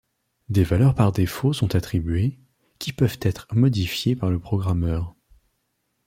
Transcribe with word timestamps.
Des 0.49 0.63
valeurs 0.63 0.95
par 0.95 1.11
défaut 1.11 1.53
sont 1.53 1.75
attribuées, 1.75 2.39
qui 2.79 2.91
peuvent 2.91 3.19
être 3.21 3.47
modifiées 3.53 4.15
par 4.15 4.31
le 4.31 4.39
programmeur. 4.39 5.13